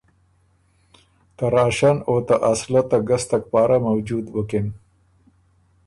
[1.35, 4.67] ته راشن او ته اسلحه ته ګستک پاره موجود بُکِن۔